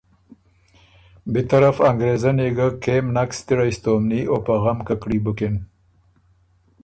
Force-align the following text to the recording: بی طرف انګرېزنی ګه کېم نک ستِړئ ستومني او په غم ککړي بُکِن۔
بی 1.31 1.41
طرف 1.51 1.75
انګرېزنی 1.89 2.49
ګه 2.57 2.67
کېم 2.83 3.05
نک 3.15 3.29
ستِړئ 3.39 3.69
ستومني 3.77 4.21
او 4.31 4.37
په 4.45 4.53
غم 4.63 4.79
ککړي 4.87 5.19
بُکِن۔ 5.25 5.55